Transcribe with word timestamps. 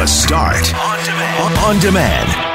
The 0.00 0.06
Start 0.06 0.72
on 0.72 1.04
demand. 1.04 1.58
On 1.58 1.78
demand. 1.78 2.49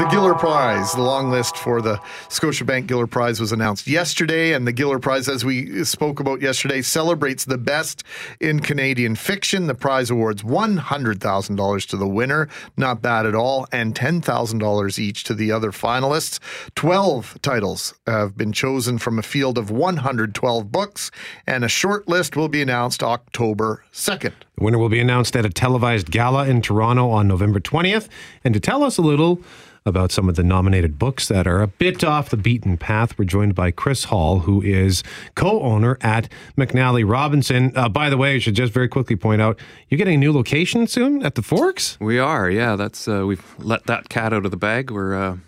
The 0.00 0.06
Giller 0.06 0.38
Prize, 0.38 0.94
the 0.94 1.02
long 1.02 1.30
list 1.30 1.58
for 1.58 1.82
the 1.82 1.98
Scotiabank 2.30 2.86
Giller 2.86 3.08
Prize 3.08 3.38
was 3.38 3.52
announced 3.52 3.86
yesterday, 3.86 4.54
and 4.54 4.66
the 4.66 4.72
Giller 4.72 4.98
Prize, 4.98 5.28
as 5.28 5.44
we 5.44 5.84
spoke 5.84 6.20
about 6.20 6.40
yesterday, 6.40 6.80
celebrates 6.80 7.44
the 7.44 7.58
best 7.58 8.02
in 8.40 8.60
Canadian 8.60 9.14
fiction. 9.14 9.66
The 9.66 9.74
prize 9.74 10.08
awards 10.08 10.42
$100,000 10.42 11.86
to 11.88 11.96
the 11.98 12.08
winner, 12.08 12.48
not 12.78 13.02
bad 13.02 13.26
at 13.26 13.34
all, 13.34 13.66
and 13.72 13.94
$10,000 13.94 14.98
each 14.98 15.24
to 15.24 15.34
the 15.34 15.52
other 15.52 15.70
finalists. 15.70 16.38
12 16.76 17.36
titles 17.42 17.92
have 18.06 18.38
been 18.38 18.52
chosen 18.52 18.96
from 18.96 19.18
a 19.18 19.22
field 19.22 19.58
of 19.58 19.70
112 19.70 20.72
books, 20.72 21.10
and 21.46 21.62
a 21.62 21.68
short 21.68 22.08
list 22.08 22.36
will 22.36 22.48
be 22.48 22.62
announced 22.62 23.02
October 23.02 23.84
2nd. 23.92 24.32
The 24.56 24.64
winner 24.64 24.78
will 24.78 24.88
be 24.88 25.00
announced 25.00 25.36
at 25.36 25.44
a 25.44 25.50
televised 25.50 26.10
gala 26.10 26.46
in 26.46 26.62
Toronto 26.62 27.10
on 27.10 27.28
November 27.28 27.60
20th. 27.60 28.08
And 28.42 28.54
to 28.54 28.60
tell 28.60 28.82
us 28.82 28.96
a 28.96 29.02
little, 29.02 29.42
about 29.86 30.12
some 30.12 30.28
of 30.28 30.36
the 30.36 30.42
nominated 30.42 30.98
books 30.98 31.28
that 31.28 31.46
are 31.46 31.62
a 31.62 31.66
bit 31.66 32.04
off 32.04 32.28
the 32.30 32.36
beaten 32.36 32.76
path. 32.76 33.18
We're 33.18 33.24
joined 33.24 33.54
by 33.54 33.70
Chris 33.70 34.04
Hall, 34.04 34.40
who 34.40 34.62
is 34.62 35.02
co 35.34 35.60
owner 35.62 35.98
at 36.00 36.28
McNally 36.56 37.08
Robinson. 37.08 37.72
Uh, 37.76 37.88
by 37.88 38.10
the 38.10 38.16
way, 38.16 38.36
I 38.36 38.38
should 38.38 38.54
just 38.54 38.72
very 38.72 38.88
quickly 38.88 39.16
point 39.16 39.42
out 39.42 39.58
you're 39.88 39.98
getting 39.98 40.14
a 40.14 40.18
new 40.18 40.32
location 40.32 40.86
soon 40.86 41.24
at 41.24 41.34
the 41.34 41.42
Forks? 41.42 41.98
We 42.00 42.18
are, 42.18 42.50
yeah. 42.50 42.76
That's 42.76 43.08
uh, 43.08 43.24
We've 43.26 43.44
let 43.58 43.86
that 43.86 44.08
cat 44.08 44.32
out 44.32 44.44
of 44.44 44.50
the 44.50 44.56
bag. 44.56 44.90
We're. 44.90 45.38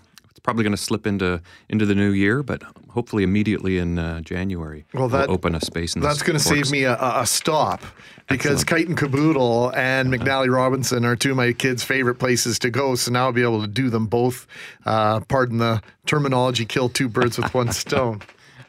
Probably 0.42 0.64
going 0.64 0.72
to 0.72 0.82
slip 0.82 1.06
into 1.06 1.40
into 1.68 1.86
the 1.86 1.94
new 1.94 2.10
year, 2.10 2.42
but 2.42 2.62
hopefully 2.88 3.22
immediately 3.22 3.78
in 3.78 3.98
uh, 3.98 4.20
January. 4.22 4.84
Well, 4.92 5.08
that 5.08 5.28
we'll 5.28 5.36
open 5.36 5.54
a 5.54 5.60
space. 5.60 5.94
In 5.94 6.02
that's 6.02 6.22
going 6.22 6.36
to 6.36 6.42
save 6.44 6.70
me 6.70 6.82
a, 6.82 6.96
a 7.00 7.26
stop 7.26 7.82
because 8.28 8.64
Kite 8.64 8.88
and 8.88 8.98
Kaboodle 8.98 9.74
and 9.76 10.12
McNally 10.12 10.52
Robinson 10.52 11.04
are 11.04 11.14
two 11.14 11.30
of 11.30 11.36
my 11.36 11.52
kids' 11.52 11.84
favorite 11.84 12.16
places 12.16 12.58
to 12.60 12.70
go. 12.70 12.94
So 12.96 13.12
now 13.12 13.26
I'll 13.26 13.32
be 13.32 13.42
able 13.42 13.60
to 13.60 13.68
do 13.68 13.88
them 13.88 14.06
both. 14.06 14.46
Uh, 14.84 15.20
pardon 15.20 15.58
the 15.58 15.80
terminology: 16.06 16.64
kill 16.64 16.88
two 16.88 17.08
birds 17.08 17.38
with 17.38 17.54
one 17.54 17.72
stone. 17.72 18.20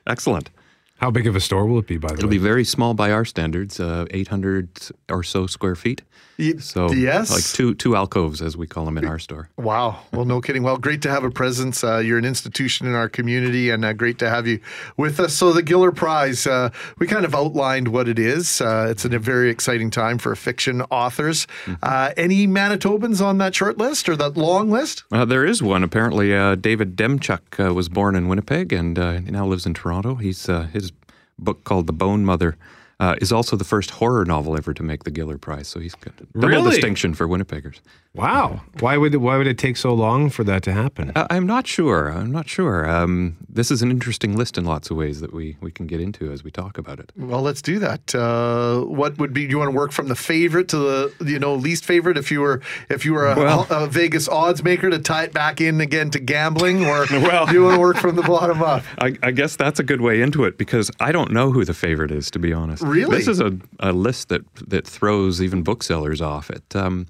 Excellent. 0.06 0.50
How 1.04 1.12
big 1.12 1.28
of 1.28 1.36
a 1.36 1.42
store 1.42 1.66
will 1.66 1.80
it 1.80 1.88
be, 1.88 1.98
by 1.98 2.08
the 2.08 2.14
It'll 2.14 2.30
way? 2.30 2.36
It'll 2.36 2.42
be 2.42 2.48
very 2.48 2.64
small 2.64 2.94
by 2.94 3.12
our 3.12 3.26
standards, 3.26 3.78
uh, 3.78 4.06
800 4.12 4.88
or 5.10 5.22
so 5.22 5.48
square 5.48 5.76
feet. 5.76 6.02
So 6.60 6.92
yes, 6.92 7.30
like 7.32 7.44
two 7.44 7.76
two 7.76 7.96
alcoves 7.96 8.42
as 8.42 8.58
we 8.58 8.66
call 8.66 8.86
them 8.86 8.98
in 8.98 9.06
our 9.06 9.20
store. 9.20 9.50
Wow. 9.56 10.00
Well, 10.12 10.26
no 10.26 10.42
kidding. 10.42 10.64
Well, 10.64 10.78
great 10.78 11.04
to 11.04 11.10
have 11.10 11.24
a 11.24 11.30
presence. 11.30 11.84
Uh, 11.84 12.00
you're 12.00 12.18
an 12.18 12.26
institution 12.26 12.88
in 12.88 12.96
our 12.96 13.08
community, 13.08 13.70
and 13.70 13.86
uh, 13.86 13.94
great 13.94 14.18
to 14.20 14.30
have 14.30 14.48
you 14.48 14.60
with 14.98 15.20
us. 15.20 15.34
So 15.34 15.54
the 15.54 15.62
Giller 15.62 15.96
Prize, 15.96 16.48
uh, 16.48 16.72
we 16.98 17.06
kind 17.06 17.24
of 17.24 17.36
outlined 17.36 17.90
what 17.90 18.08
it 18.08 18.18
is. 18.18 18.62
Uh, 18.62 18.88
it's 18.90 19.06
a 19.06 19.20
very 19.20 19.52
exciting 19.52 19.92
time 19.92 20.18
for 20.18 20.36
fiction 20.36 20.82
authors. 20.84 21.46
Mm-hmm. 21.66 21.74
Uh, 21.84 22.12
any 22.18 22.48
Manitobans 22.48 23.24
on 23.24 23.38
that 23.38 23.54
short 23.54 23.78
list 23.78 24.10
or 24.10 24.16
that 24.16 24.36
long 24.36 24.72
list? 24.72 25.04
Uh, 25.12 25.26
there 25.26 25.46
is 25.46 25.62
one. 25.62 25.84
Apparently, 25.84 26.30
David 26.56 26.96
Demchuk 26.96 27.74
was 27.74 27.90
born 27.90 28.16
in 28.16 28.28
Winnipeg 28.28 28.74
and 28.74 28.98
he 28.98 29.32
now 29.32 29.46
lives 29.46 29.66
in 29.66 29.74
Toronto. 29.74 30.16
He's 30.16 30.48
his 30.48 30.92
book 31.44 31.64
called 31.64 31.88
The 31.88 31.94
Bone 31.94 32.26
Mother 32.26 32.58
uh, 33.04 33.16
is 33.20 33.34
also 33.34 33.58
the 33.58 33.66
first 33.66 33.92
horror 33.92 34.24
novel 34.24 34.56
ever 34.56 34.74
to 34.74 34.82
make 34.82 35.04
the 35.04 35.12
Giller 35.12 35.40
Prize. 35.40 35.68
So 35.68 35.82
he's 35.82 35.96
got 35.96 36.16
double 36.34 36.48
really? 36.48 36.72
distinction 36.72 37.14
for 37.14 37.28
Winnipeggers. 37.28 37.82
Wow. 38.14 38.62
Why 38.80 38.96
would 38.96 39.14
it, 39.14 39.18
why 39.18 39.38
would 39.38 39.48
it 39.48 39.58
take 39.58 39.76
so 39.76 39.94
long 39.94 40.30
for 40.30 40.44
that 40.44 40.64
to 40.64 40.72
happen? 40.72 41.12
Uh, 41.16 41.28
I'm 41.30 41.46
not 41.46 41.66
sure. 41.66 42.10
I'm 42.10 42.32
not 42.32 42.48
sure. 42.48 42.88
Um, 42.90 43.38
this 43.50 43.72
is 43.72 43.82
an 43.82 43.90
interesting 43.90 44.38
list 44.38 44.58
in 44.58 44.66
lots 44.66 44.92
of 44.92 44.98
ways 44.98 45.20
that 45.20 45.34
we, 45.34 45.58
we 45.62 45.72
can 45.72 45.88
get 45.88 46.00
into 46.00 46.32
as 46.32 46.44
we 46.44 46.52
talk 46.52 46.78
about 46.78 47.00
it. 47.00 47.12
Well, 47.18 47.42
let's 47.42 47.62
do 47.62 47.80
that. 47.80 48.14
Uh, 48.14 48.82
what 48.82 49.18
would 49.18 49.34
be? 49.34 49.46
Do 49.46 49.52
you 49.52 49.58
want 49.58 49.72
to 49.72 49.76
work 49.76 49.92
from 49.92 50.08
the 50.08 50.16
favorite 50.16 50.70
to 50.70 50.78
the 50.78 51.14
you 51.26 51.40
know 51.40 51.56
least 51.56 51.86
favorite? 51.86 52.18
If 52.18 52.32
you 52.32 52.42
were 52.42 52.62
if 52.90 53.04
you 53.04 53.14
were 53.14 53.32
a, 53.32 53.36
well, 53.36 53.68
a 53.70 53.88
Vegas 53.88 54.30
odds 54.30 54.64
maker 54.64 54.92
to 54.92 55.00
tie 55.00 55.24
it 55.24 55.34
back 55.34 55.60
in 55.60 55.82
again 55.82 56.12
to 56.12 56.20
gambling, 56.20 56.86
or 56.86 57.06
well, 57.12 57.46
do 57.48 57.54
you 57.54 57.64
want 57.64 57.76
to 57.76 57.82
work 57.82 57.98
from 57.98 58.16
the 58.16 58.22
bottom 58.22 58.62
up? 58.62 58.84
I, 59.00 59.18
I 59.24 59.32
guess 59.32 59.56
that's 59.56 59.80
a 59.80 59.84
good 59.84 60.02
way 60.02 60.22
into 60.22 60.44
it 60.46 60.58
because 60.58 60.92
I 61.00 61.12
don't 61.12 61.32
know 61.32 61.52
who 61.52 61.66
the 61.66 61.74
favorite 61.74 62.12
is 62.12 62.30
to 62.32 62.40
be 62.40 62.54
honest. 62.54 62.84
Really, 62.94 63.18
this 63.18 63.28
is 63.28 63.40
a, 63.40 63.58
a 63.80 63.92
list 63.92 64.30
that 64.30 64.44
that 64.68 64.88
throws 64.88 65.42
even 65.42 65.64
booksellers 65.64 66.22
off. 66.22 66.50
It. 66.50 66.76
Um, 66.76 67.08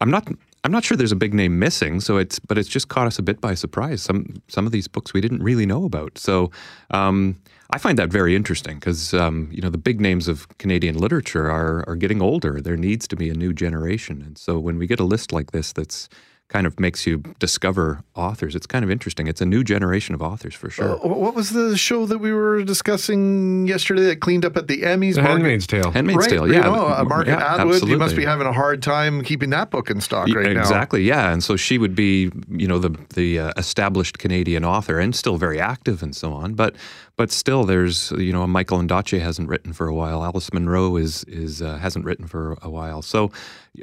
I'm 0.00 0.10
not 0.10 0.28
I'm 0.64 0.72
not 0.72 0.82
sure 0.82 0.96
there's 0.96 1.12
a 1.12 1.16
big 1.16 1.34
name 1.34 1.58
missing, 1.58 2.00
so 2.00 2.16
it's 2.16 2.38
but 2.38 2.56
it's 2.56 2.68
just 2.68 2.88
caught 2.88 3.06
us 3.06 3.18
a 3.18 3.22
bit 3.22 3.40
by 3.40 3.54
surprise. 3.54 4.00
Some 4.02 4.42
some 4.48 4.64
of 4.64 4.72
these 4.72 4.88
books 4.88 5.12
we 5.12 5.20
didn't 5.20 5.42
really 5.42 5.66
know 5.66 5.84
about. 5.84 6.16
So 6.16 6.50
um, 6.90 7.36
I 7.70 7.78
find 7.78 7.98
that 7.98 8.10
very 8.10 8.34
interesting 8.34 8.76
because 8.76 9.12
um, 9.12 9.48
you 9.52 9.60
know 9.60 9.68
the 9.68 9.78
big 9.78 10.00
names 10.00 10.26
of 10.26 10.48
Canadian 10.58 10.96
literature 10.96 11.50
are 11.50 11.84
are 11.86 11.96
getting 11.96 12.22
older. 12.22 12.60
There 12.62 12.78
needs 12.78 13.06
to 13.08 13.16
be 13.16 13.28
a 13.28 13.34
new 13.34 13.52
generation, 13.52 14.22
and 14.22 14.38
so 14.38 14.58
when 14.58 14.78
we 14.78 14.86
get 14.86 15.00
a 15.00 15.04
list 15.04 15.32
like 15.32 15.52
this 15.52 15.72
that's 15.72 16.08
kind 16.54 16.68
of 16.68 16.78
makes 16.78 17.04
you 17.04 17.18
discover 17.40 18.04
authors. 18.14 18.54
It's 18.54 18.66
kind 18.66 18.84
of 18.84 18.90
interesting. 18.90 19.26
It's 19.26 19.40
a 19.40 19.44
new 19.44 19.64
generation 19.64 20.14
of 20.14 20.22
authors 20.22 20.54
for 20.54 20.70
sure. 20.70 20.92
Uh, 21.04 21.08
what 21.08 21.34
was 21.34 21.50
the 21.50 21.76
show 21.76 22.06
that 22.06 22.18
we 22.18 22.30
were 22.30 22.62
discussing 22.62 23.66
yesterday 23.66 24.02
that 24.02 24.20
cleaned 24.20 24.44
up 24.44 24.56
at 24.56 24.68
the 24.68 24.82
Emmys? 24.82 25.16
The 25.16 25.22
Handmaid's 25.22 25.66
Tale. 25.66 25.90
Handmaid's 25.90 26.18
right, 26.18 26.30
Tale, 26.30 26.46
yeah. 26.46 26.58
You 26.58 26.62
know, 26.62 26.86
uh, 26.86 27.04
Margaret 27.08 27.32
yeah, 27.32 27.54
Atwood, 27.54 27.74
absolutely. 27.74 27.90
you 27.90 27.98
must 27.98 28.14
be 28.14 28.24
having 28.24 28.46
a 28.46 28.52
hard 28.52 28.84
time 28.84 29.24
keeping 29.24 29.50
that 29.50 29.70
book 29.70 29.90
in 29.90 30.00
stock 30.00 30.28
right 30.28 30.46
exactly, 30.46 30.54
now. 30.54 30.60
Exactly, 30.60 31.02
yeah. 31.02 31.32
And 31.32 31.42
so 31.42 31.56
she 31.56 31.76
would 31.76 31.96
be, 31.96 32.30
you 32.48 32.68
know, 32.68 32.78
the 32.78 32.96
the 33.14 33.40
uh, 33.40 33.52
established 33.56 34.20
Canadian 34.20 34.64
author 34.64 35.00
and 35.00 35.12
still 35.12 35.36
very 35.36 35.58
active 35.58 36.04
and 36.04 36.14
so 36.14 36.32
on. 36.32 36.54
But 36.54 36.76
but 37.16 37.30
still, 37.30 37.64
there's 37.64 38.10
you 38.12 38.32
know 38.32 38.46
Michael 38.46 38.78
Ondaatje 38.78 39.20
hasn't 39.20 39.48
written 39.48 39.72
for 39.72 39.86
a 39.86 39.94
while. 39.94 40.24
Alice 40.24 40.52
Munro 40.52 40.96
is 40.96 41.24
is 41.24 41.62
uh, 41.62 41.78
hasn't 41.78 42.04
written 42.04 42.26
for 42.26 42.56
a 42.62 42.70
while. 42.70 43.02
So 43.02 43.30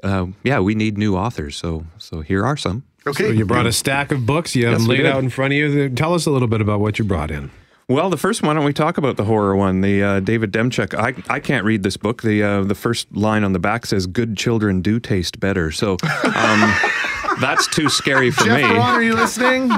uh, 0.03 0.27
yeah, 0.43 0.59
we 0.59 0.75
need 0.75 0.97
new 0.97 1.15
authors. 1.15 1.57
So 1.57 1.85
so 1.97 2.21
here 2.21 2.45
are 2.45 2.57
some. 2.57 2.83
Okay, 3.07 3.25
so 3.25 3.31
you 3.31 3.45
brought 3.45 3.65
a 3.65 3.71
stack 3.71 4.11
of 4.11 4.25
books. 4.25 4.55
You 4.55 4.65
have 4.65 4.73
yes, 4.73 4.81
them 4.81 4.89
laid 4.89 5.05
out 5.05 5.23
in 5.23 5.29
front 5.29 5.53
of 5.53 5.57
you. 5.57 5.89
Tell 5.89 6.13
us 6.13 6.25
a 6.25 6.31
little 6.31 6.47
bit 6.47 6.61
about 6.61 6.79
what 6.79 6.99
you 6.99 7.05
brought 7.05 7.31
in. 7.31 7.49
Well, 7.87 8.09
the 8.09 8.17
first 8.17 8.41
one, 8.41 8.49
why 8.49 8.53
don't 8.53 8.63
we 8.63 8.73
talk 8.73 8.97
about 8.97 9.17
the 9.17 9.25
horror 9.25 9.55
one, 9.55 9.81
the 9.81 10.03
uh, 10.03 10.19
David 10.21 10.53
Demchuk. 10.53 10.93
I, 10.93 11.21
I 11.33 11.39
can't 11.39 11.65
read 11.65 11.83
this 11.83 11.97
book. 11.97 12.21
The 12.21 12.43
uh, 12.43 12.63
the 12.63 12.75
first 12.75 13.11
line 13.15 13.43
on 13.43 13.53
the 13.53 13.59
back 13.59 13.85
says, 13.85 14.07
"Good 14.07 14.37
children 14.37 14.81
do 14.81 14.99
taste 14.99 15.39
better." 15.39 15.71
So. 15.71 15.97
Um, 16.35 16.73
that's 17.41 17.67
too 17.67 17.89
scary 17.89 18.31
for 18.31 18.45
Jeff 18.45 18.61
me. 18.61 18.67
Braun, 18.67 18.95
are 18.95 19.03
you 19.03 19.15
listening? 19.15 19.69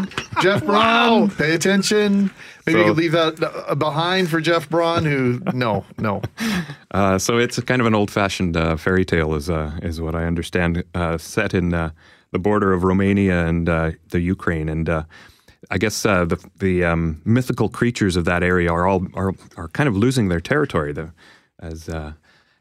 Jeff 0.41 0.63
Braun, 0.63 1.21
wow. 1.21 1.29
pay 1.35 1.55
attention. 1.55 2.29
Maybe 2.65 2.79
so, 2.79 2.79
you 2.79 2.85
could 2.85 2.97
leave 2.97 3.11
that 3.13 3.43
uh, 3.43 3.75
behind 3.75 4.29
for 4.29 4.39
Jeff 4.39 4.69
Braun, 4.69 5.05
who 5.05 5.41
no, 5.53 5.85
no. 5.97 6.21
Uh, 6.91 7.17
so 7.17 7.37
it's 7.37 7.59
kind 7.61 7.81
of 7.81 7.87
an 7.87 7.95
old-fashioned 7.95 8.55
uh, 8.55 8.77
fairy 8.77 9.05
tale, 9.05 9.33
is 9.33 9.49
uh, 9.49 9.71
is 9.81 9.99
what 9.99 10.15
I 10.15 10.25
understand, 10.25 10.83
uh, 10.93 11.17
set 11.17 11.53
in 11.53 11.73
uh, 11.73 11.91
the 12.31 12.39
border 12.39 12.71
of 12.71 12.83
Romania 12.83 13.45
and 13.45 13.67
the 13.67 14.19
Ukraine, 14.19 14.69
and 14.69 14.89
I 15.71 15.77
guess 15.77 16.03
the 16.03 16.37
the 16.59 16.83
um, 16.85 17.21
mythical 17.25 17.69
creatures 17.69 18.15
of 18.15 18.25
that 18.25 18.43
area 18.43 18.71
are 18.71 18.87
all 18.87 19.07
are 19.13 19.33
are 19.57 19.69
kind 19.69 19.89
of 19.89 19.97
losing 19.97 20.29
their 20.29 20.41
territory, 20.41 20.93
though, 20.93 21.11
as 21.59 21.89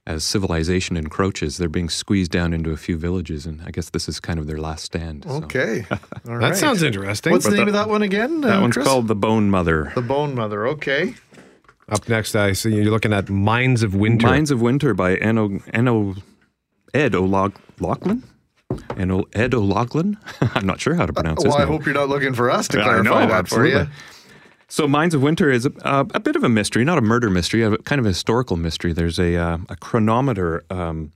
as 0.06 0.24
civilization 0.24 0.96
encroaches, 0.96 1.58
they're 1.58 1.68
being 1.68 1.88
squeezed 1.88 2.32
down 2.32 2.52
into 2.52 2.70
a 2.70 2.76
few 2.76 2.96
villages, 2.96 3.46
and 3.46 3.62
I 3.64 3.70
guess 3.70 3.90
this 3.90 4.08
is 4.08 4.18
kind 4.18 4.38
of 4.38 4.46
their 4.46 4.58
last 4.58 4.84
stand. 4.84 5.24
So. 5.24 5.30
Okay, 5.44 5.86
that 6.24 6.56
sounds 6.56 6.82
interesting. 6.82 7.32
What's 7.32 7.44
but 7.44 7.50
the 7.50 7.56
name 7.56 7.66
the, 7.66 7.70
of 7.70 7.74
that 7.74 7.88
one 7.88 8.02
again? 8.02 8.40
That 8.40 8.58
uh, 8.58 8.60
one's 8.62 8.74
Chris? 8.74 8.86
called 8.86 9.08
the 9.08 9.14
Bone 9.14 9.50
Mother. 9.50 9.92
The 9.94 10.02
Bone 10.02 10.34
Mother. 10.34 10.66
Okay. 10.68 11.14
Up 11.88 12.08
next, 12.08 12.34
I 12.34 12.52
see 12.52 12.74
you're 12.74 12.86
looking 12.86 13.12
at 13.12 13.28
Minds 13.28 13.82
of 13.82 13.94
Winter. 13.94 14.26
Minds 14.26 14.50
of 14.50 14.60
Winter 14.62 14.94
by 14.94 15.16
Eno, 15.16 15.58
Eno, 15.72 16.14
Ed 16.94 17.14
O'Loughlin. 17.14 18.22
And 18.96 19.24
Ed 19.34 19.52
O'Loughlin. 19.52 20.16
I'm 20.40 20.64
not 20.64 20.80
sure 20.80 20.94
how 20.94 21.04
to 21.04 21.12
pronounce 21.12 21.44
uh, 21.44 21.48
well, 21.48 21.58
his 21.58 21.66
name. 21.66 21.68
I 21.68 21.76
hope 21.76 21.84
you're 21.84 21.94
not 21.94 22.08
looking 22.08 22.32
for 22.32 22.50
us 22.50 22.68
to 22.68 22.82
clarify 22.82 23.02
know, 23.02 23.18
that 23.20 23.30
absolutely. 23.30 23.72
for 23.72 23.78
you. 23.80 23.86
So, 24.72 24.88
Minds 24.88 25.14
of 25.14 25.22
Winter 25.22 25.50
is 25.50 25.66
a, 25.66 25.72
uh, 25.86 26.04
a, 26.14 26.18
bit 26.18 26.34
of 26.34 26.44
a 26.44 26.48
mystery, 26.48 26.82
not 26.82 26.96
a 26.96 27.02
murder 27.02 27.28
mystery, 27.28 27.60
a 27.60 27.76
kind 27.76 27.98
of 27.98 28.06
a 28.06 28.08
historical 28.08 28.56
mystery. 28.56 28.94
There's 28.94 29.18
a, 29.18 29.36
uh, 29.36 29.58
a 29.68 29.76
chronometer 29.76 30.64
um, 30.70 31.12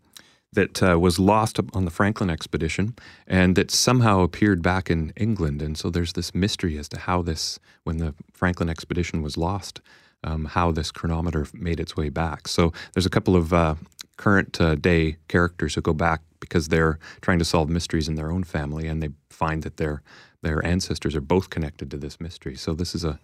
that 0.53 0.83
uh, 0.83 1.01
was 1.01 1.19
lost 1.19 1.59
on 1.73 1.87
the 1.87 1.91
Franklin 1.91 2.29
expedition 2.29 2.95
and 3.27 3.57
that 3.57 3.71
somehow 3.71 4.21
appeared 4.21 4.61
back 4.61 4.91
in 4.91 5.11
England. 5.17 5.63
And 5.63 5.79
so 5.79 5.89
there's 5.89 6.13
this 6.13 6.35
mystery 6.35 6.77
as 6.77 6.87
to 6.91 6.99
how 6.99 7.23
this, 7.23 7.59
when 7.85 7.97
the 7.97 8.13
Franklin 8.35 8.69
expedition 8.69 9.23
was 9.23 9.39
lost, 9.39 9.81
um, 10.23 10.45
how 10.45 10.71
this 10.71 10.93
chronometer 10.93 11.47
made 11.55 11.81
its 11.81 11.97
way 11.97 12.11
back. 12.11 12.49
So, 12.49 12.75
there's 12.93 13.07
a 13.07 13.11
couple 13.11 13.37
of 13.37 13.55
uh, 13.55 13.77
current 14.19 14.61
uh, 14.61 14.75
day 14.75 15.17
characters 15.29 15.77
who 15.77 15.81
go 15.81 15.95
back 15.95 16.21
because 16.41 16.69
they're 16.69 16.99
trying 17.23 17.39
to 17.39 17.45
solve 17.47 17.71
mysteries 17.71 18.07
in 18.07 18.17
their 18.17 18.31
own 18.31 18.45
family 18.45 18.87
and 18.87 19.03
they 19.03 19.09
find 19.31 19.63
that 19.63 19.79
they're 19.79 20.03
their 20.47 20.65
ancestors 20.65 21.17
are 21.17 21.21
both 21.21 21.51
connected 21.51 21.91
to 21.91 21.97
this 21.97 22.21
mystery. 22.21 22.57
So 22.57 22.73
this 22.73 22.95
is 22.95 23.05
a, 23.05 23.19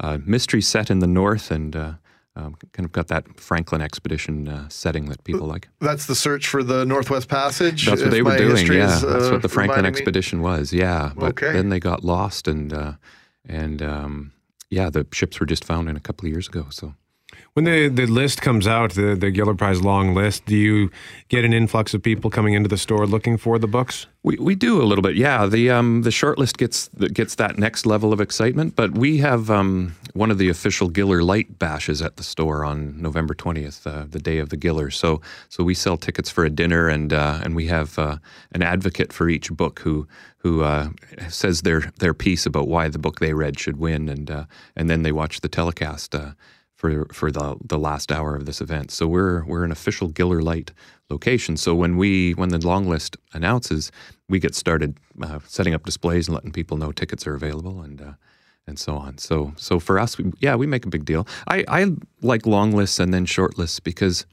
a 0.00 0.18
mystery 0.18 0.62
set 0.62 0.90
in 0.90 0.98
the 0.98 1.06
north 1.06 1.50
and 1.50 1.74
uh, 1.74 1.92
um, 2.36 2.54
kind 2.72 2.84
of 2.84 2.92
got 2.92 3.08
that 3.08 3.40
Franklin 3.40 3.80
expedition 3.80 4.46
uh, 4.46 4.68
setting 4.68 5.06
that 5.06 5.24
people 5.24 5.46
like. 5.46 5.68
That's 5.80 6.06
the 6.06 6.14
search 6.14 6.46
for 6.48 6.62
the 6.62 6.84
Northwest 6.84 7.28
Passage. 7.28 7.86
That's 7.86 8.02
what 8.02 8.10
they 8.10 8.22
were 8.22 8.36
doing. 8.36 8.66
Yeah, 8.66 8.94
is, 8.94 9.04
uh, 9.04 9.18
that's 9.18 9.30
what 9.30 9.42
the 9.42 9.48
Franklin 9.48 9.86
expedition 9.86 10.40
me. 10.40 10.44
was. 10.44 10.72
Yeah, 10.72 11.12
but 11.16 11.30
okay. 11.30 11.52
then 11.52 11.70
they 11.70 11.80
got 11.80 12.04
lost 12.04 12.46
and 12.46 12.72
uh, 12.72 12.92
and 13.48 13.80
um, 13.80 14.32
yeah, 14.68 14.90
the 14.90 15.06
ships 15.12 15.40
were 15.40 15.46
just 15.46 15.64
found 15.64 15.88
in 15.88 15.96
a 15.96 16.00
couple 16.00 16.26
of 16.26 16.32
years 16.32 16.48
ago. 16.48 16.66
So 16.70 16.94
When 17.56 17.64
the, 17.64 17.88
the 17.88 18.04
list 18.04 18.42
comes 18.42 18.66
out, 18.66 18.92
the, 18.92 19.14
the 19.14 19.32
Giller 19.32 19.56
Prize 19.56 19.80
long 19.80 20.14
list, 20.14 20.44
do 20.44 20.54
you 20.54 20.90
get 21.28 21.42
an 21.42 21.54
influx 21.54 21.94
of 21.94 22.02
people 22.02 22.28
coming 22.28 22.52
into 22.52 22.68
the 22.68 22.76
store 22.76 23.06
looking 23.06 23.38
for 23.38 23.58
the 23.58 23.66
books? 23.66 24.06
We, 24.22 24.36
we 24.36 24.54
do 24.54 24.82
a 24.82 24.84
little 24.84 25.00
bit, 25.00 25.16
yeah. 25.16 25.46
The 25.46 25.70
um, 25.70 26.02
the 26.02 26.10
shortlist 26.10 26.58
gets 26.58 26.88
gets 27.14 27.36
that 27.36 27.56
next 27.56 27.86
level 27.86 28.12
of 28.12 28.20
excitement, 28.20 28.76
but 28.76 28.92
we 28.98 29.18
have 29.18 29.50
um, 29.50 29.96
one 30.12 30.30
of 30.30 30.36
the 30.36 30.50
official 30.50 30.90
Giller 30.90 31.24
Light 31.24 31.58
bashes 31.58 32.02
at 32.02 32.16
the 32.16 32.22
store 32.22 32.62
on 32.62 33.00
November 33.00 33.32
twentieth, 33.32 33.86
uh, 33.86 34.04
the 34.06 34.18
day 34.18 34.36
of 34.36 34.50
the 34.50 34.58
Giller. 34.58 34.92
So 34.92 35.22
so 35.48 35.64
we 35.64 35.72
sell 35.72 35.96
tickets 35.96 36.28
for 36.28 36.44
a 36.44 36.50
dinner, 36.50 36.90
and 36.90 37.10
uh, 37.10 37.40
and 37.42 37.56
we 37.56 37.68
have 37.68 37.98
uh, 37.98 38.18
an 38.52 38.60
advocate 38.60 39.14
for 39.14 39.30
each 39.30 39.50
book 39.50 39.78
who 39.78 40.06
who 40.38 40.60
uh, 40.60 40.90
says 41.30 41.62
their 41.62 41.90
their 42.00 42.12
piece 42.12 42.44
about 42.44 42.68
why 42.68 42.90
the 42.90 42.98
book 42.98 43.18
they 43.20 43.32
read 43.32 43.58
should 43.58 43.78
win, 43.78 44.10
and 44.10 44.30
uh, 44.30 44.44
and 44.74 44.90
then 44.90 45.04
they 45.04 45.12
watch 45.12 45.40
the 45.40 45.48
telecast 45.48 46.14
uh, 46.14 46.32
for 46.76 47.06
for 47.12 47.30
the 47.30 47.56
the 47.64 47.78
last 47.78 48.12
hour 48.12 48.36
of 48.36 48.46
this 48.46 48.60
event. 48.60 48.90
So 48.90 49.08
we're 49.08 49.44
we're 49.44 49.64
an 49.64 49.72
official 49.72 50.08
Giller 50.10 50.42
Light 50.42 50.72
location. 51.10 51.56
So 51.56 51.74
when 51.74 51.96
we 51.96 52.32
when 52.32 52.50
the 52.50 52.58
long 52.58 52.86
list 52.86 53.16
announces, 53.32 53.90
we 54.28 54.38
get 54.38 54.54
started 54.54 54.98
uh, 55.22 55.40
setting 55.46 55.74
up 55.74 55.84
displays 55.84 56.28
and 56.28 56.34
letting 56.34 56.52
people 56.52 56.76
know 56.76 56.92
tickets 56.92 57.26
are 57.26 57.34
available 57.34 57.80
and 57.80 58.00
uh, 58.00 58.12
and 58.66 58.78
so 58.78 58.94
on. 58.94 59.18
So 59.18 59.52
so 59.56 59.80
for 59.80 59.98
us, 59.98 60.18
we, 60.18 60.32
yeah, 60.40 60.54
we 60.54 60.66
make 60.66 60.84
a 60.84 60.90
big 60.90 61.04
deal. 61.04 61.26
I 61.48 61.64
I 61.68 61.86
like 62.20 62.46
long 62.46 62.72
lists 62.72 63.00
and 63.00 63.12
then 63.12 63.24
short 63.24 63.58
lists 63.58 63.80
because 63.80 64.26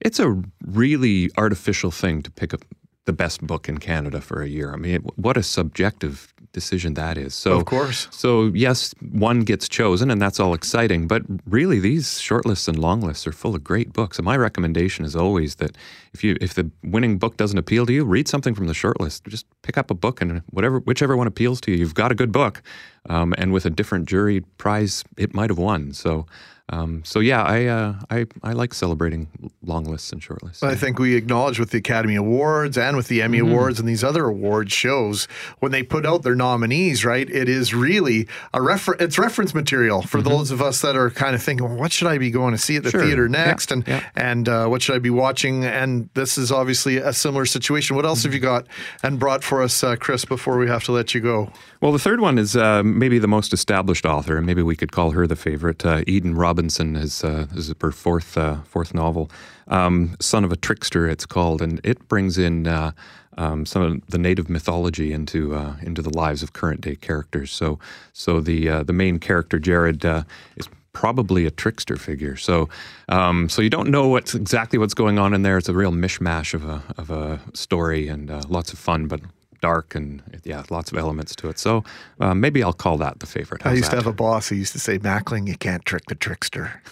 it's 0.00 0.18
a 0.18 0.42
really 0.66 1.30
artificial 1.36 1.90
thing 1.90 2.22
to 2.22 2.30
pick 2.30 2.52
up 2.52 2.64
the 3.04 3.12
best 3.12 3.46
book 3.46 3.68
in 3.68 3.78
Canada 3.78 4.20
for 4.20 4.42
a 4.42 4.48
year. 4.48 4.72
I 4.72 4.76
mean, 4.76 4.94
it, 4.96 5.18
what 5.18 5.36
a 5.36 5.42
subjective 5.42 6.34
decision 6.52 6.94
that 6.94 7.16
is. 7.16 7.34
So, 7.34 7.58
Of 7.58 7.64
course. 7.64 8.08
So 8.10 8.50
yes, 8.54 8.94
one 9.12 9.40
gets 9.40 9.68
chosen, 9.68 10.10
and 10.10 10.20
that's 10.20 10.40
all 10.40 10.54
exciting. 10.54 11.06
But 11.06 11.22
really, 11.46 11.80
these 11.80 12.20
short 12.20 12.46
lists 12.46 12.68
and 12.68 12.78
long 12.78 13.00
lists 13.00 13.26
are 13.26 13.32
full 13.32 13.54
of 13.54 13.64
great 13.64 13.92
books. 13.92 14.18
And 14.18 14.24
my 14.24 14.36
recommendation 14.36 15.04
is 15.04 15.14
always 15.14 15.56
that 15.56 15.76
if 16.12 16.24
you 16.24 16.36
if 16.40 16.54
the 16.54 16.70
winning 16.82 17.18
book 17.18 17.36
doesn't 17.36 17.58
appeal 17.58 17.86
to 17.86 17.92
you, 17.92 18.04
read 18.04 18.28
something 18.28 18.54
from 18.54 18.66
the 18.66 18.74
short 18.74 19.00
list. 19.00 19.24
Just 19.26 19.46
pick 19.62 19.76
up 19.78 19.90
a 19.90 19.94
book, 19.94 20.20
and 20.20 20.42
whatever 20.50 20.78
whichever 20.80 21.16
one 21.16 21.26
appeals 21.26 21.60
to 21.62 21.70
you, 21.70 21.78
you've 21.78 21.94
got 21.94 22.12
a 22.12 22.14
good 22.14 22.32
book. 22.32 22.62
Um, 23.08 23.34
and 23.38 23.52
with 23.52 23.64
a 23.64 23.70
different 23.70 24.06
jury 24.06 24.40
prize, 24.58 25.04
it 25.16 25.34
might 25.34 25.50
have 25.50 25.58
won. 25.58 25.92
So. 25.92 26.26
Um, 26.72 27.02
so 27.04 27.18
yeah, 27.18 27.42
I, 27.42 27.64
uh, 27.64 27.94
I 28.10 28.26
I 28.44 28.52
like 28.52 28.72
celebrating 28.74 29.26
long 29.60 29.82
lists 29.82 30.12
and 30.12 30.22
short 30.22 30.40
lists. 30.44 30.62
I 30.62 30.76
think 30.76 31.00
we 31.00 31.16
acknowledge 31.16 31.58
with 31.58 31.70
the 31.70 31.78
Academy 31.78 32.14
Awards 32.14 32.78
and 32.78 32.96
with 32.96 33.08
the 33.08 33.22
Emmy 33.22 33.38
Mm-hmm. 33.38 33.48
Awards 33.50 33.80
and 33.80 33.88
these 33.88 34.04
other 34.04 34.26
award 34.26 34.70
shows 34.70 35.26
when 35.58 35.72
they 35.72 35.82
put 35.82 36.06
out 36.06 36.22
their 36.22 36.36
nominees, 36.36 37.04
right? 37.04 37.28
It 37.28 37.48
is 37.48 37.74
really 37.74 38.28
a 38.54 38.62
refer- 38.62 38.94
it's 39.00 39.18
reference 39.18 39.52
material 39.52 40.02
for 40.02 40.22
those 40.22 40.52
of 40.52 40.62
us 40.62 40.80
that 40.82 40.94
are 40.94 41.10
kind 41.10 41.34
of 41.34 41.42
thinking, 41.42 41.66
well, 41.68 41.76
what 41.76 41.90
should 41.90 42.06
I 42.06 42.18
be 42.18 42.30
going 42.30 42.52
to 42.52 42.58
see 42.58 42.76
at 42.76 42.84
the 42.84 42.90
Mm-hmm. 42.90 42.98
Sure. 43.00 43.04
theater 43.06 43.24
Yeah, 43.24 43.44
next, 43.46 43.72
and 43.72 43.88
yeah. 43.88 44.04
and 44.14 44.48
uh, 44.48 44.68
what 44.68 44.80
should 44.80 44.94
I 44.94 45.00
be 45.00 45.10
watching? 45.10 45.64
And 45.64 46.08
this 46.14 46.38
is 46.38 46.52
obviously 46.52 46.98
a 46.98 47.12
similar 47.12 47.46
situation. 47.46 47.96
What 47.96 48.06
else 48.06 48.22
have 48.22 48.32
you 48.32 48.38
got 48.38 48.68
and 49.02 49.18
brought 49.18 49.42
for 49.50 49.62
us, 49.62 49.82
uh, 49.82 49.96
Chris? 49.96 50.24
Before 50.24 50.58
we 50.58 50.68
have 50.68 50.84
to 50.84 50.92
let 50.92 51.12
you 51.12 51.20
go, 51.20 51.50
Well, 51.80 51.90
the 51.90 51.98
third 51.98 52.20
one 52.20 52.38
is 52.38 52.54
uh, 52.54 52.84
maybe 52.84 53.18
the 53.18 53.26
most 53.26 53.52
established 53.52 54.06
author, 54.06 54.36
and 54.36 54.46
maybe 54.46 54.62
we 54.62 54.76
could 54.76 54.92
call 54.92 55.10
her 55.10 55.26
the 55.26 55.34
favorite. 55.34 55.84
Uh, 55.84 56.04
Eden 56.06 56.36
Robinson 56.36 56.94
is, 56.94 57.24
uh, 57.24 57.48
is 57.56 57.74
her 57.80 57.90
fourth 57.90 58.38
uh, 58.38 58.62
fourth 58.62 58.94
novel, 58.94 59.28
um, 59.66 60.14
"Son 60.20 60.44
of 60.44 60.52
a 60.52 60.56
Trickster." 60.56 61.08
It's 61.08 61.26
called, 61.26 61.60
and 61.62 61.80
it 61.82 62.06
brings 62.06 62.38
in 62.38 62.68
uh, 62.68 62.92
um, 63.38 63.66
some 63.66 63.82
of 63.82 64.06
the 64.06 64.18
native 64.18 64.48
mythology 64.48 65.12
into 65.12 65.56
uh, 65.56 65.74
into 65.82 66.00
the 66.00 66.16
lives 66.16 66.44
of 66.44 66.52
current 66.52 66.80
day 66.80 66.94
characters. 66.94 67.50
So, 67.50 67.80
so 68.12 68.38
the 68.38 68.68
uh, 68.68 68.82
the 68.84 68.92
main 68.92 69.18
character 69.18 69.58
Jared 69.58 70.04
uh, 70.04 70.22
is 70.54 70.68
probably 70.92 71.44
a 71.44 71.50
trickster 71.50 71.96
figure. 71.96 72.36
So, 72.36 72.68
um, 73.08 73.48
so 73.48 73.62
you 73.62 73.70
don't 73.70 73.90
know 73.90 74.06
what's 74.06 74.32
exactly 74.32 74.78
what's 74.78 74.94
going 74.94 75.18
on 75.18 75.34
in 75.34 75.42
there. 75.42 75.58
It's 75.58 75.68
a 75.68 75.74
real 75.74 75.92
mishmash 75.92 76.54
of 76.54 76.64
a 76.64 76.82
of 76.96 77.10
a 77.10 77.40
story 77.52 78.06
and 78.06 78.30
lots 78.48 78.72
of 78.72 78.78
fun, 78.78 79.08
but 79.08 79.20
dark 79.60 79.94
and 79.94 80.22
yeah, 80.44 80.64
lots 80.70 80.90
of 80.92 80.98
elements 80.98 81.36
to 81.36 81.48
it. 81.48 81.58
So 81.58 81.84
uh, 82.20 82.34
maybe 82.34 82.62
I'll 82.62 82.72
call 82.72 82.96
that 82.98 83.20
the 83.20 83.26
favorite. 83.26 83.64
I 83.64 83.70
How's 83.70 83.78
used 83.78 83.90
to 83.90 83.96
have 83.96 84.06
a 84.06 84.12
boss 84.12 84.48
who 84.48 84.56
used 84.56 84.72
to 84.72 84.80
say, 84.80 84.98
"Mackling, 84.98 85.48
you 85.48 85.56
can't 85.56 85.84
trick 85.84 86.06
the 86.06 86.14
trickster." 86.14 86.82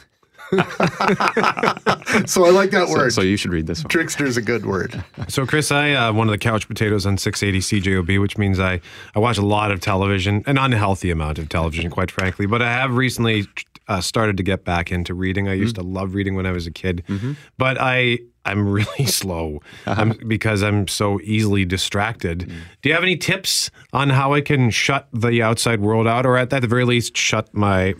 so 2.26 2.46
I 2.46 2.50
like 2.50 2.70
that 2.70 2.88
so, 2.88 2.94
word. 2.94 3.12
so 3.12 3.20
you 3.20 3.36
should 3.36 3.52
read 3.52 3.66
this 3.66 3.84
one. 3.84 3.90
Trickster 3.90 4.24
is 4.24 4.38
a 4.38 4.42
good 4.42 4.64
word. 4.64 5.04
So, 5.28 5.44
Chris, 5.44 5.70
I 5.70 5.92
uh, 5.92 6.12
one 6.12 6.26
of 6.26 6.32
the 6.32 6.38
couch 6.38 6.66
potatoes 6.66 7.04
on 7.04 7.18
680 7.18 7.82
CJOB, 7.82 8.18
which 8.18 8.38
means 8.38 8.58
I, 8.58 8.80
I 9.14 9.18
watch 9.18 9.36
a 9.36 9.42
lot 9.42 9.70
of 9.70 9.80
television, 9.80 10.42
an 10.46 10.56
unhealthy 10.56 11.10
amount 11.10 11.38
of 11.38 11.50
television, 11.50 11.90
quite 11.90 12.10
frankly. 12.10 12.46
But 12.46 12.62
I 12.62 12.72
have 12.72 12.96
recently 12.96 13.46
uh, 13.88 14.00
started 14.00 14.38
to 14.38 14.42
get 14.42 14.64
back 14.64 14.90
into 14.90 15.12
reading. 15.12 15.48
I 15.48 15.54
used 15.54 15.76
to 15.76 15.82
love 15.82 16.14
reading 16.14 16.34
when 16.34 16.46
I 16.46 16.52
was 16.52 16.66
a 16.66 16.70
kid, 16.70 17.04
but 17.58 17.76
I 17.78 18.18
I'm 18.48 18.68
really 18.68 19.06
slow 19.06 19.60
I'm, 19.86 20.18
because 20.26 20.62
I'm 20.62 20.88
so 20.88 21.20
easily 21.20 21.64
distracted. 21.64 22.50
Do 22.82 22.88
you 22.88 22.94
have 22.94 23.02
any 23.02 23.16
tips 23.16 23.70
on 23.92 24.10
how 24.10 24.32
I 24.32 24.40
can 24.40 24.70
shut 24.70 25.08
the 25.12 25.42
outside 25.42 25.80
world 25.80 26.06
out, 26.06 26.26
or 26.26 26.36
at, 26.36 26.52
at 26.52 26.62
the 26.62 26.68
very 26.68 26.84
least, 26.84 27.16
shut 27.16 27.52
my 27.52 27.94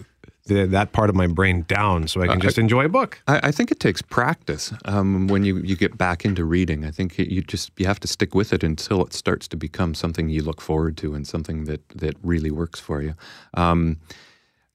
the, 0.49 0.67
that 0.67 0.93
part 0.93 1.11
of 1.11 1.17
my 1.17 1.27
brain 1.27 1.65
down 1.69 2.09
so 2.09 2.23
I 2.23 2.27
can 2.27 2.41
just 2.41 2.59
enjoy 2.59 2.87
a 2.87 2.89
book? 2.89 3.23
I, 3.29 3.49
I 3.49 3.53
think 3.53 3.71
it 3.71 3.79
takes 3.79 4.03
practice 4.03 4.73
um, 4.87 5.29
when 5.29 5.45
you, 5.45 5.59
you 5.59 5.77
get 5.77 5.97
back 5.97 6.25
into 6.25 6.45
reading. 6.45 6.85
I 6.85 6.91
think 6.91 7.19
you 7.19 7.43
just 7.43 7.71
you 7.77 7.87
have 7.87 8.01
to 8.01 8.09
stick 8.09 8.35
with 8.35 8.53
it 8.53 8.65
until 8.65 9.05
it 9.05 9.13
starts 9.13 9.47
to 9.49 9.57
become 9.57 9.95
something 9.95 10.29
you 10.29 10.43
look 10.43 10.61
forward 10.61 10.97
to 10.99 11.15
and 11.15 11.27
something 11.27 11.65
that 11.65 11.87
that 11.91 12.17
really 12.23 12.51
works 12.51 12.81
for 12.81 13.03
you. 13.03 13.15
Um, 13.55 13.99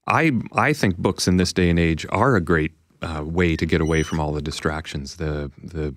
I 0.08 0.32
I 0.54 0.74
think 0.74 0.98
books 0.98 1.28
in 1.28 1.38
this 1.38 1.52
day 1.52 1.70
and 1.70 1.80
age 1.80 2.06
are 2.10 2.36
a 2.36 2.42
great 2.42 2.74
uh, 3.04 3.24
way 3.24 3.56
to 3.56 3.66
get 3.66 3.82
away 3.82 4.04
from 4.04 4.20
all 4.20 4.32
the 4.32 4.42
distractions, 4.42 5.18
the 5.18 5.52
the 5.62 5.96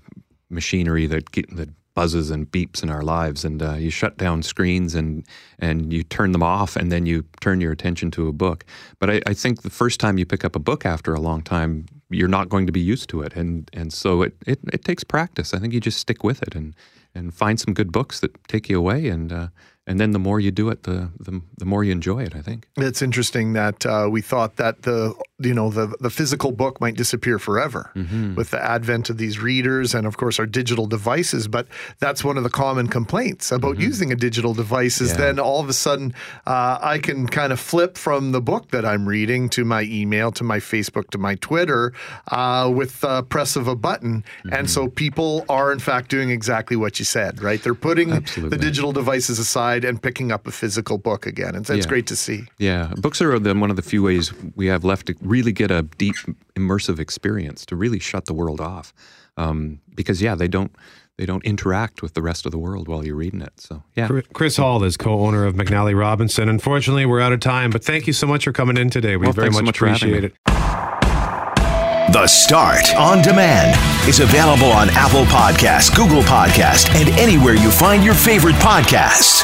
machinery 0.50 1.06
that 1.06 1.30
get, 1.32 1.54
that 1.56 1.70
buzzes 1.94 2.30
and 2.30 2.50
beeps 2.50 2.82
in 2.82 2.90
our 2.90 3.02
lives, 3.02 3.44
and 3.44 3.62
uh, 3.62 3.72
you 3.72 3.90
shut 3.90 4.18
down 4.18 4.42
screens 4.42 4.94
and 4.94 5.24
and 5.58 5.92
you 5.92 6.02
turn 6.02 6.32
them 6.32 6.42
off, 6.42 6.76
and 6.76 6.92
then 6.92 7.06
you 7.06 7.24
turn 7.40 7.60
your 7.60 7.72
attention 7.72 8.10
to 8.10 8.28
a 8.28 8.32
book. 8.32 8.64
But 8.98 9.10
I, 9.10 9.20
I 9.26 9.34
think 9.34 9.62
the 9.62 9.70
first 9.70 9.98
time 9.98 10.18
you 10.18 10.26
pick 10.26 10.44
up 10.44 10.54
a 10.54 10.60
book 10.60 10.84
after 10.84 11.14
a 11.14 11.20
long 11.20 11.42
time, 11.42 11.86
you're 12.10 12.28
not 12.28 12.48
going 12.48 12.66
to 12.66 12.72
be 12.72 12.80
used 12.80 13.08
to 13.10 13.22
it, 13.22 13.34
and 13.34 13.70
and 13.72 13.92
so 13.92 14.22
it 14.22 14.34
it, 14.46 14.60
it 14.72 14.84
takes 14.84 15.04
practice. 15.04 15.54
I 15.54 15.58
think 15.58 15.72
you 15.72 15.80
just 15.80 15.98
stick 15.98 16.22
with 16.22 16.42
it 16.42 16.54
and 16.54 16.74
and 17.14 17.32
find 17.32 17.58
some 17.58 17.72
good 17.72 17.92
books 17.92 18.20
that 18.20 18.32
take 18.48 18.68
you 18.68 18.78
away 18.78 19.08
and. 19.08 19.32
Uh, 19.32 19.48
and 19.86 20.00
then 20.00 20.10
the 20.10 20.18
more 20.18 20.40
you 20.40 20.50
do 20.50 20.68
it, 20.68 20.82
the, 20.82 21.10
the 21.20 21.40
the 21.58 21.64
more 21.64 21.84
you 21.84 21.92
enjoy 21.92 22.22
it. 22.24 22.34
I 22.34 22.42
think. 22.42 22.66
It's 22.76 23.02
interesting 23.02 23.52
that 23.54 23.86
uh, 23.86 24.08
we 24.10 24.20
thought 24.22 24.56
that 24.56 24.82
the 24.82 25.14
you 25.38 25.54
know 25.54 25.70
the 25.70 25.94
the 26.00 26.10
physical 26.10 26.50
book 26.52 26.80
might 26.80 26.96
disappear 26.96 27.38
forever 27.38 27.90
with 28.36 28.50
the 28.50 28.62
advent 28.62 29.10
of 29.10 29.18
these 29.18 29.38
readers 29.38 29.94
and 29.94 30.06
of 30.06 30.16
course 30.16 30.38
our 30.38 30.46
digital 30.46 30.86
devices. 30.86 31.46
But 31.46 31.66
that's 31.98 32.24
one 32.24 32.36
of 32.38 32.42
the 32.44 32.50
common 32.50 32.88
complaints 32.88 33.52
about 33.52 33.78
using 33.78 34.10
a 34.12 34.16
digital 34.16 34.54
device 34.54 35.00
is 35.00 35.10
Yeah. 35.10 35.18
then 35.18 35.38
all 35.38 35.60
of 35.60 35.68
a 35.68 35.72
sudden 35.74 36.14
uh, 36.46 36.78
I 36.80 36.98
can 36.98 37.26
kind 37.26 37.52
of 37.52 37.60
flip 37.60 37.98
from 37.98 38.32
the 38.32 38.40
book 38.40 38.70
that 38.70 38.84
I'm 38.84 39.06
reading 39.06 39.48
to 39.50 39.64
my 39.64 39.82
email 39.82 40.32
to 40.32 40.44
my 40.44 40.58
Facebook 40.58 41.10
to 41.10 41.18
my 41.18 41.34
Twitter 41.36 41.92
uh, 42.30 42.70
with 42.74 43.00
the 43.00 43.22
press 43.24 43.56
of 43.56 43.68
a 43.68 43.76
button, 43.76 44.24
and 44.50 44.68
so 44.70 44.88
people 44.88 45.44
are 45.48 45.70
in 45.72 45.78
fact 45.78 46.08
doing 46.10 46.30
exactly 46.30 46.76
what 46.76 46.98
you 46.98 47.04
said. 47.04 47.42
Right? 47.42 47.62
They're 47.62 47.74
putting 47.74 48.12
Absolutely. 48.12 48.56
the 48.56 48.62
digital 48.64 48.92
devices 48.92 49.38
aside 49.38 49.75
and 49.84 50.00
picking 50.00 50.32
up 50.32 50.46
a 50.46 50.50
physical 50.52 50.98
book 50.98 51.26
again. 51.26 51.54
And 51.54 51.68
it's 51.68 51.84
Yeah. 51.86 51.88
great 51.88 52.06
to 52.06 52.16
see. 52.16 52.44
Yeah, 52.58 52.92
books 52.96 53.20
are 53.20 53.38
the, 53.38 53.54
one 53.54 53.70
of 53.70 53.76
the 53.76 53.82
few 53.82 54.02
ways 54.02 54.32
we 54.54 54.66
have 54.66 54.84
left 54.84 55.06
to 55.06 55.14
really 55.20 55.52
get 55.52 55.70
a 55.70 55.82
deep, 55.82 56.16
immersive 56.56 56.98
experience 56.98 57.66
to 57.66 57.76
really 57.76 57.98
shut 57.98 58.24
the 58.26 58.34
world 58.34 58.60
off. 58.60 58.92
Um, 59.36 59.80
because 59.94 60.22
yeah, 60.22 60.34
they 60.34 60.48
don't 60.48 60.74
they 61.18 61.24
don't 61.26 61.44
interact 61.44 62.02
with 62.02 62.12
the 62.14 62.20
rest 62.22 62.44
of 62.46 62.52
the 62.52 62.58
world 62.58 62.88
while 62.88 63.04
you're 63.04 63.16
reading 63.16 63.40
it. 63.40 63.52
So 63.58 63.82
yeah, 63.94 64.08
Chris 64.34 64.56
Hall 64.58 64.82
is 64.84 64.96
co-owner 64.96 65.44
of 65.46 65.54
McNally 65.54 65.98
Robinson. 65.98 66.48
Unfortunately, 66.48 67.06
we're 67.06 67.20
out 67.20 67.32
of 67.32 67.40
time, 67.40 67.70
but 67.70 67.82
thank 67.84 68.06
you 68.06 68.12
so 68.12 68.26
much 68.26 68.44
for 68.44 68.52
coming 68.52 68.76
in 68.76 68.90
today. 68.90 69.16
We 69.16 69.24
Well, 69.26 69.32
very 69.32 69.46
thanks 69.46 69.56
so 69.56 69.62
much 69.62 69.66
much 69.66 69.78
for 69.78 69.86
having 69.88 70.08
appreciate 70.14 70.24
it. 70.46 72.12
The 72.12 72.26
Start 72.28 72.94
on 72.96 73.20
Demand 73.22 73.76
is 74.08 74.20
available 74.20 74.70
on 74.70 74.88
Apple 74.90 75.24
Podcasts, 75.24 75.94
Google 75.94 76.22
Podcasts, 76.22 76.88
and 76.94 77.08
anywhere 77.18 77.54
you 77.54 77.70
find 77.70 78.04
your 78.04 78.14
favorite 78.14 78.54
podcasts. 78.56 79.42